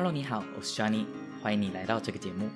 [0.00, 1.04] Hello，你好，我是 Johnny，
[1.42, 2.48] 欢迎你来到这个节目。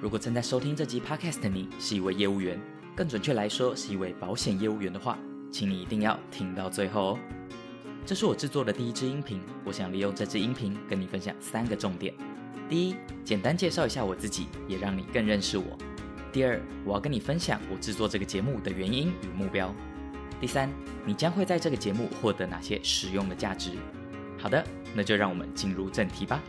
[0.00, 2.56] 如果正在收听这集 Podcast 的你是一位业务员，
[2.94, 5.18] 更准确来说是一位保险业务员的话，
[5.50, 7.18] 请你一定要听到最后哦。
[8.06, 12.14] 这是我制作的第一支音频，我想利用这支音频跟你分享三个重点。
[12.68, 15.76] 第一，简单介绍一下我自己，也让你更认识我。
[16.32, 19.74] 第二，我要跟你分享我制作这个节目的原因与目标。
[20.40, 20.70] 第三，
[21.04, 23.72] 你将会在这个节目获得哪些实用的价值？
[24.38, 24.64] 好的，
[24.94, 26.40] 那就让我们进入正题吧。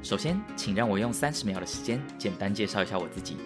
[0.00, 3.36] 首先，请让我用三十秒的时间简单介绍一下我自己。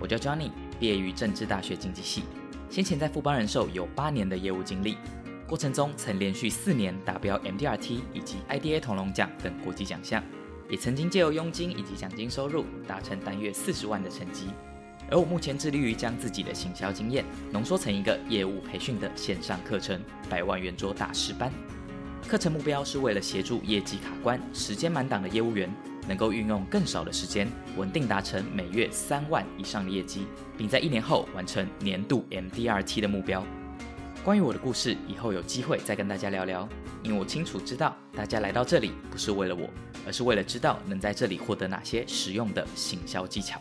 [0.00, 0.50] 我叫 Johnny，
[0.80, 2.22] 毕业于政治大学经济系，
[2.70, 4.96] 先前在富邦人寿有八年的业务经历，
[5.46, 10.22] 过程中曾连续四年达标 MDRT 以及 IDA 铜龙奖等国际奖项，
[10.70, 14.46] 也曾经借由佣金以及奖金收入达成单月四十万的成绩。
[15.10, 21.52] 而我目前致力于将自己的行销经验浓缩成一个业务培训的线上课程——百万圆桌大师班。
[22.26, 25.72] 课程目标是为了协助业绩卡关、时间满档的业务员，
[26.08, 33.44] 能够运用更少的时间，稳定达成每月三万以上的业绩，并在一年后完成年度 MDRT 的目标。
[34.24, 36.68] 关于我的故事，以后有机会再跟大家聊聊，
[37.02, 39.68] 因为我清楚知道大家来到这里不是为了我，
[40.06, 43.60] 而是为了知道能在这里获得哪些实用的行销技巧。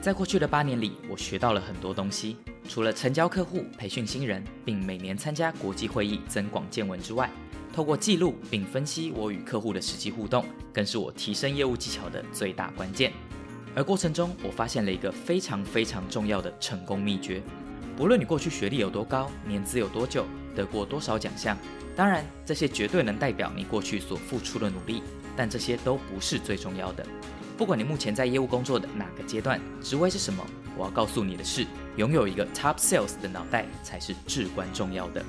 [0.00, 2.36] 在过去的八年里，我学到了很多东西，
[2.68, 7.30] 除了成交客户、培训新人，并每年参加国际会议增广见闻之外，
[7.74, 13.12] 透过记录并分析我与客户的实际互动，更是我提升业务技巧的最大关键。
[13.74, 17.42] 而过程中，我发现了一个非常非常重要的成功秘诀：
[17.96, 21.58] 不论你过去学历有多高，年资有多久，得过多少奖项，
[21.96, 25.02] 当然这些绝对能代表你过去所付出的努力，
[25.36, 27.04] 但这些都不是最重要的。
[27.58, 30.46] 不管你目前在业务工作的哪个阶段，职位是什么，
[30.78, 31.66] 我要告诉你的是，
[31.96, 35.24] 拥有一个 top sales 的脑袋才是至关重要的。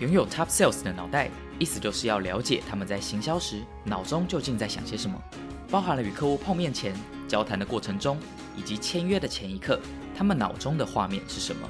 [0.00, 1.30] 拥有 top sales 的脑袋。
[1.58, 5.18] 意思就是要了解他们在行销时脑中究竟在想些什么，
[5.70, 6.94] 包含了与客户碰面前、
[7.26, 8.18] 交谈的过程中，
[8.54, 9.80] 以及签约的前一刻，
[10.14, 11.66] 他们脑中的画面是什么。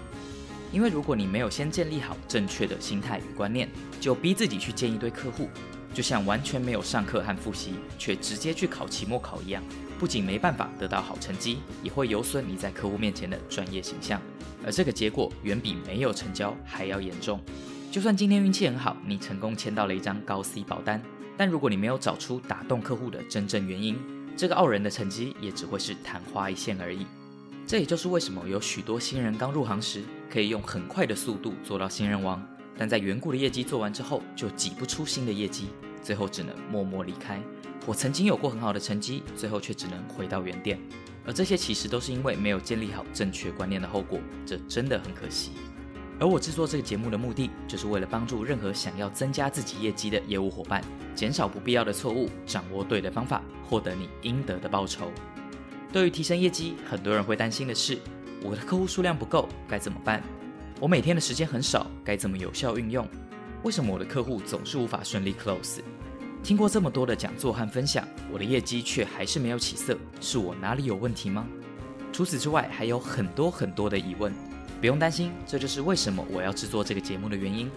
[0.73, 3.69] 因为如果你没有先建立好正确的心态与观念，
[4.01, 5.49] 就逼自己去见一堆客户，
[5.95, 9.63] 就像完全没有上课和复习，却直接去考期末考一样，
[10.01, 14.21] 不仅没办法得到好成绩，也会有损你在客户面前的专业形象，
[14.65, 17.41] 而这个结果远比没有成交还要严重。
[17.91, 21.03] 就算今天运气很好，你成功签到了一张高 C 保单，
[21.37, 23.99] 但如果你没有找出打动客户的真正原因，
[24.37, 27.07] 这个傲人的成绩也只会是昙花一现而已。
[27.67, 35.69] 这也就是为什么有许多新人刚入行时可以用很快的速度做到新人王，但在远古的业绩做完之后就挤不出新的业绩，
[36.03, 37.41] 最后只能默默离开。
[37.87, 40.79] 我曾经有过很好的成绩，最后却只能回到原点，
[41.25, 45.53] 而这些其实都是因为没有建立好正确观念的后果，这真的很可惜。
[46.19, 50.83] 而我制作这个节目的目的，就是为了帮助任何想要增加自己业绩的业务伙伴，
[51.15, 55.13] 减少不必要的错误，掌握对的方法，获得你应得的报酬。
[55.93, 57.99] 对于提升业绩，很多人会担心的是，
[58.43, 60.23] 我的客户数量不够，该怎么办？
[60.81, 63.07] 我每天的时间很少，该怎么有效运用？
[63.63, 65.81] 为什么我的客户总是无法顺利 close？
[66.43, 71.47] 听过这么多的讲座和分享，我的业绩却还是没有起色，是我哪里有问题吗？
[72.11, 74.33] 除此之外，还有很多很多的疑问。
[74.81, 77.71] 不用担心，这就是为什么我要制作这个节目的原因。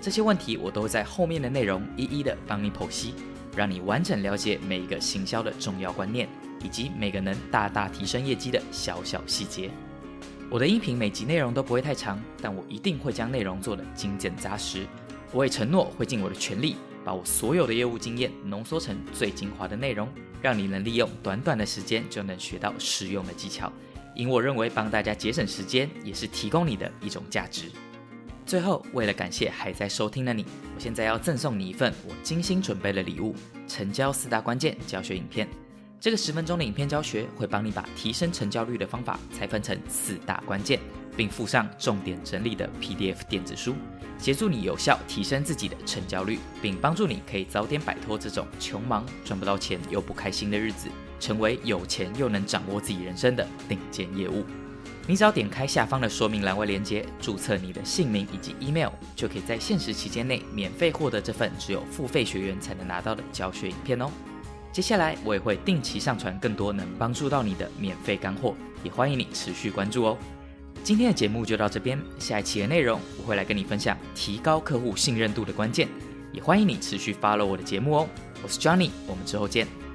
[0.00, 3.14] 这些问题我都会在后面的内容一一的帮你剖析，
[3.56, 6.28] 让你完整了解每一个行销的重要观念，
[6.62, 9.70] 以及每个能大大提升业绩的小小细节。
[10.48, 14.86] 我的音频每集内容都不会太长，但我一定会将内容做得精简扎实。
[15.32, 20.08] 我也承诺会尽我的全力，把我所有的业务经验浓缩成最精华的内容，
[20.40, 23.72] 让你能利用短短的时间就能学到实用的技巧。
[24.16, 27.70] 因我认为帮大家节省时间，也是提供你的一种价值。
[28.46, 30.44] 最后，为了感谢还在收听的你，
[30.74, 33.34] 我现在要赠送你一份我精心准备的礼物——
[33.68, 35.46] 成交四大关键教学影片。
[36.00, 40.80] 这个十分钟的影片教学会帮你把提升成交率的方法拆分成四大关键，
[41.16, 43.74] 并附上重点整理的 PDF 电子书，
[44.18, 50.88] 协助你有效提升自己的成交率，并帮助你可以早点摆脱这种穷忙赚不到钱又不开心的日子。
[51.18, 54.44] 成为有钱又能掌握自己人生的顶尖业务，
[55.06, 64.10] 你只要点开下方的说明栏位链接，注册你的姓名以及 email，就可以在限时期间内免费获得这份只有付费学员才能拿到的教学影片哦。
[64.72, 68.54] 接下来我也会定期上传更多能帮助到你的免费干货，
[68.84, 70.18] 也欢迎你持续关注哦。
[70.84, 75.88] 今天的节目就到这边，下一期的内容我会来跟你分享提高客户信任度的关键，
[76.32, 78.08] 也欢迎你持续 follow 我的节目哦。
[78.42, 79.85] 我是 Johnny，我们之后见。